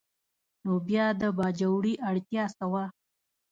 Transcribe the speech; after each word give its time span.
نو 0.63 0.73
بیا 0.87 1.05
د 1.21 1.23
باجوړي 1.37 1.93
اړتیا 2.09 2.43
څه 2.57 2.65
وه؟ 2.71 2.83